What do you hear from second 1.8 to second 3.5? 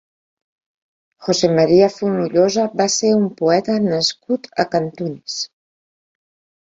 Fonollosa va ser un